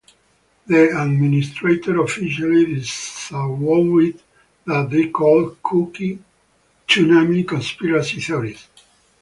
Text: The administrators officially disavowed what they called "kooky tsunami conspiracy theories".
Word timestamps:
The 0.65 0.93
administrators 0.93 1.95
officially 1.99 2.73
disavowed 2.73 3.59
what 4.65 4.89
they 4.89 5.09
called 5.09 5.61
"kooky 5.61 6.17
tsunami 6.87 7.47
conspiracy 7.47 8.19
theories". 8.19 8.67